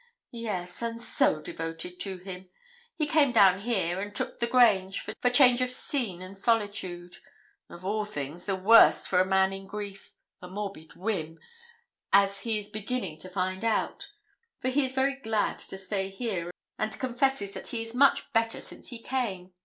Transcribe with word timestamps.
'Yes, 0.31 0.81
and 0.81 0.99
so 0.99 1.39
devoted 1.43 1.99
to 1.99 2.17
him. 2.17 2.49
He 2.95 3.05
came 3.05 3.31
down 3.31 3.59
here, 3.61 4.01
and 4.01 4.15
took 4.15 4.39
The 4.39 4.47
Grange, 4.47 4.99
for 4.99 5.29
change 5.29 5.61
of 5.61 5.69
scene 5.69 6.23
and 6.23 6.35
solitude 6.35 7.17
of 7.69 7.85
all 7.85 8.03
things 8.03 8.45
the 8.45 8.55
worst 8.55 9.07
for 9.07 9.19
a 9.21 9.25
man 9.25 9.53
in 9.53 9.67
grief 9.67 10.15
a 10.41 10.47
morbid 10.47 10.95
whim, 10.95 11.37
as 12.11 12.39
he 12.41 12.57
is 12.57 12.67
beginning 12.67 13.19
to 13.19 13.29
find 13.29 13.63
out; 13.63 14.07
for 14.59 14.69
he 14.69 14.85
is 14.87 14.93
very 14.95 15.17
glad 15.17 15.59
to 15.59 15.77
stay 15.77 16.09
here, 16.09 16.49
and 16.79 16.97
confesses 16.99 17.53
that 17.53 17.67
he 17.67 17.83
is 17.83 17.93
much 17.93 18.33
better 18.33 18.59
since 18.59 18.87
he 18.89 18.97
came. 18.97 19.53